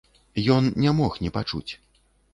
Ён 0.55 0.71
не 0.85 0.93
мог 1.01 1.19
не 1.27 1.33
пачуць. 1.37 1.69